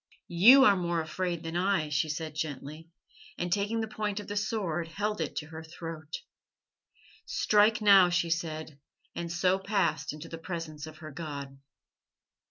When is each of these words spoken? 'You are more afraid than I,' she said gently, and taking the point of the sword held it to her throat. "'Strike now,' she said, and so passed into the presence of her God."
'You 0.27 0.63
are 0.65 0.75
more 0.75 0.99
afraid 0.99 1.43
than 1.43 1.55
I,' 1.55 1.89
she 1.89 2.09
said 2.09 2.33
gently, 2.33 2.89
and 3.37 3.53
taking 3.53 3.81
the 3.81 3.87
point 3.87 4.19
of 4.19 4.25
the 4.27 4.35
sword 4.35 4.87
held 4.87 5.21
it 5.21 5.35
to 5.35 5.45
her 5.49 5.63
throat. 5.63 6.21
"'Strike 7.27 7.81
now,' 7.81 8.09
she 8.09 8.31
said, 8.31 8.79
and 9.13 9.31
so 9.31 9.59
passed 9.59 10.11
into 10.11 10.27
the 10.27 10.39
presence 10.39 10.87
of 10.87 10.97
her 11.05 11.11
God." 11.11 11.59